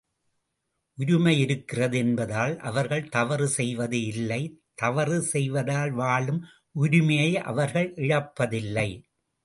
உரிமை 0.97 1.33
இருக்கிறது 1.39 1.97
என்பதால் 1.97 2.53
அவர்கள் 2.59 3.09
தவறு 3.09 3.47
செய்வது 3.47 3.99
இல்லை 4.05 4.41
தவறு 4.75 5.21
செய்வதால் 5.33 5.91
வாழும் 5.91 6.41
உரிமையை 6.75 7.31
அவர்கள் 7.43 7.89
இழப்பதில்லை. 7.95 8.89